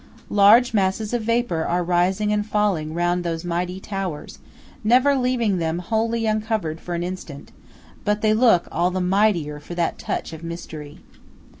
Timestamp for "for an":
6.81-7.03